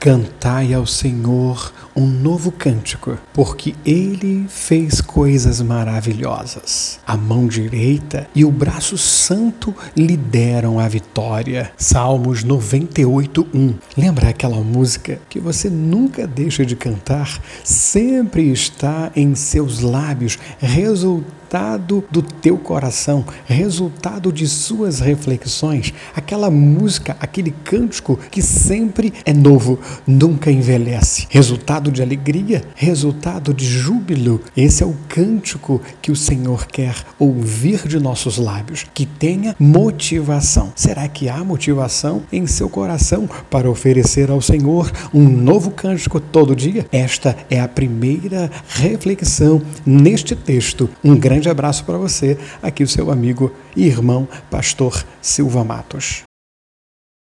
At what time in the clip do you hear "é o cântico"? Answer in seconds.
34.82-35.80